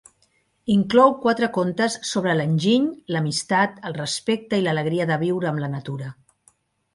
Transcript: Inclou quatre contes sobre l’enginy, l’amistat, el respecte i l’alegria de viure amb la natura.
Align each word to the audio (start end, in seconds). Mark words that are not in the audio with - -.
Inclou 0.75 1.11
quatre 1.25 1.49
contes 1.57 1.97
sobre 2.11 2.33
l’enginy, 2.39 2.87
l’amistat, 3.17 3.77
el 3.91 3.95
respecte 3.99 4.61
i 4.63 4.65
l’alegria 4.69 5.07
de 5.13 5.19
viure 5.27 5.51
amb 5.53 5.63
la 5.67 5.71
natura. 5.77 6.11